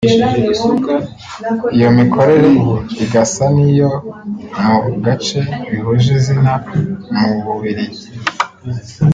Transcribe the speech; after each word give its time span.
iyo 1.75 1.89
mikorere 1.97 2.49
igasa 3.03 3.45
n’iyo 3.55 3.91
mu 4.63 4.73
gace 5.05 5.39
bihuje 5.69 6.09
izina 6.19 6.53
mu 7.17 7.29
Bubiligi 7.43 8.05